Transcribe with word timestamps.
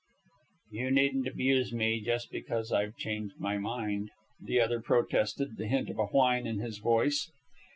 "You 0.71 0.89
needn't 0.89 1.27
abuse 1.27 1.71
me 1.71 2.01
just 2.03 2.31
because 2.31 2.71
I've 2.71 2.95
changed 2.97 3.35
my 3.39 3.59
mind," 3.59 4.09
the 4.41 4.59
other 4.59 4.81
protested, 4.81 5.57
the 5.57 5.67
hint 5.67 5.91
of 5.91 5.99
a 5.99 6.05
whine 6.07 6.47
in 6.47 6.57
his 6.57 6.79
voice. 6.79 7.31